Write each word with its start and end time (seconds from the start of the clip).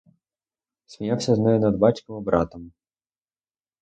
Сміявся 0.85 1.35
з 1.35 1.39
нею 1.39 1.59
над 1.59 1.75
батьком 1.77 2.19
і 2.21 2.25
братом. 2.25 2.71